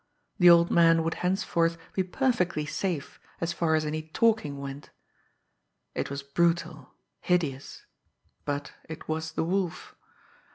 The 0.39 0.49
old 0.49 0.71
man 0.71 1.03
would 1.03 1.13
henceforth 1.21 1.77
be 1.93 2.01
perfectly 2.01 2.65
safe, 2.65 3.19
as 3.39 3.53
far 3.53 3.75
as 3.75 3.85
any 3.85 4.01
talking 4.01 4.57
went! 4.57 4.89
It 5.93 6.09
was 6.09 6.23
brutal, 6.23 6.95
hideous 7.19 7.85
but 8.43 8.73
it 8.89 9.07
was 9.07 9.33
the 9.33 9.43
Wolf! 9.43 9.93